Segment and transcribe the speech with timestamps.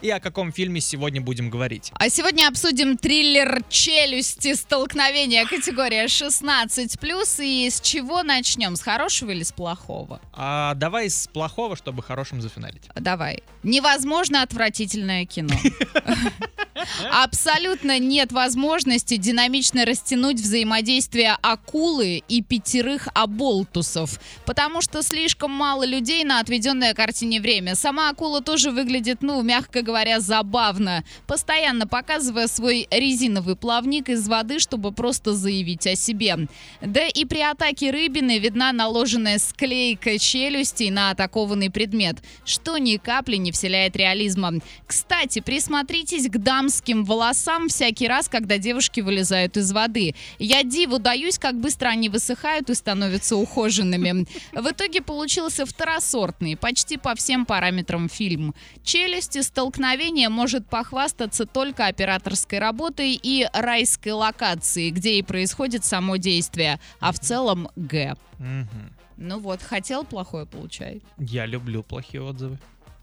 [0.00, 1.90] И о каком фильме сегодня будем говорить?
[1.94, 4.54] А сегодня обсудим триллер «Челюсти.
[4.54, 7.44] Столкновение» категория 16+.
[7.44, 8.76] И с чего начнем?
[8.76, 10.20] С хорошего или с плохого?
[10.32, 12.84] А давай с плохого, чтобы хорошим зафиналить.
[12.94, 13.42] Давай.
[13.64, 15.56] Невозможно отвратительное кино.
[17.10, 26.24] Абсолютно нет возможности динамично растянуть взаимодействие акулы и пятерых оболтусов, потому что слишком мало людей
[26.24, 27.74] на отведенное картине время.
[27.74, 34.58] Сама акула тоже выглядит, ну, мягко говоря, забавно, постоянно показывая свой резиновый плавник из воды,
[34.58, 36.48] чтобы просто заявить о себе.
[36.80, 43.36] Да и при атаке рыбины видна наложенная склейка челюстей на атакованный предмет, что ни капли
[43.36, 44.54] не вселяет реализма.
[44.86, 50.14] Кстати, присмотритесь к дамским волосам всякий раз, когда девушки вылезают из воды.
[50.38, 54.26] Я диву даюсь, как быстро они высыхают и становятся ухоженными.
[54.52, 58.54] В итоге получился второсортный, почти по всем параметрам фильм.
[58.82, 66.80] Челюсти столкновения может похвастаться только операторской работой и райской локацией, где и происходит само действие,
[67.00, 68.16] а в целом Г.
[69.16, 71.02] Ну вот, хотел плохое, получай.
[71.18, 72.58] Я люблю плохие отзывы.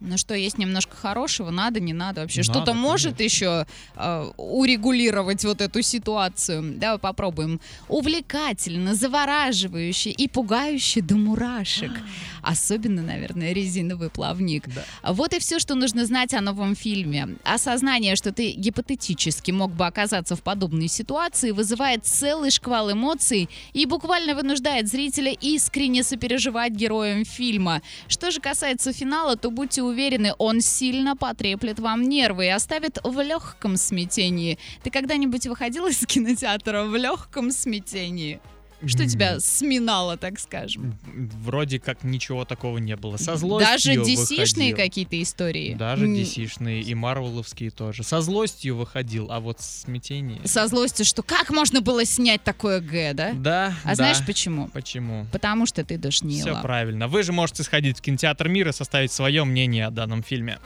[0.00, 2.42] Ну что, есть немножко хорошего, надо, не надо вообще.
[2.42, 3.22] Что-то может конечно.
[3.22, 6.74] еще э, урегулировать вот эту ситуацию.
[6.78, 7.60] Давай попробуем.
[7.88, 11.92] Увлекательно, завораживающе и пугающе до мурашек.
[12.40, 14.64] Особенно, наверное, резиновый плавник.
[14.74, 15.12] Да.
[15.12, 17.36] Вот и все, что нужно знать о новом фильме.
[17.44, 23.84] Осознание, что ты гипотетически мог бы оказаться в подобной ситуации, вызывает целый шквал эмоций и
[23.84, 27.82] буквально вынуждает зрителя искренне сопереживать героям фильма.
[28.08, 33.20] Что же касается финала, то будьте уверены, он сильно потреплет вам нервы и оставит в
[33.20, 34.58] легком смятении.
[34.82, 38.40] Ты когда-нибудь выходил из кинотеатра в легком смятении?
[38.86, 40.98] Что тебя сминало, так скажем?
[41.42, 43.16] Вроде как ничего такого не было.
[43.16, 45.74] Со злостью Даже DC-шные какие-то истории?
[45.74, 48.02] Даже DC-шные и Марвеловские тоже.
[48.02, 50.40] Со злостью выходил, а вот смятение...
[50.46, 53.32] Со злостью, что как можно было снять такое Г, да?
[53.34, 53.94] Да, А да.
[53.94, 54.68] знаешь почему?
[54.68, 55.26] Почему?
[55.32, 56.52] Потому что ты душнила.
[56.52, 57.08] Все правильно.
[57.08, 60.58] Вы же можете сходить в кинотеатр мира и составить свое мнение о данном фильме.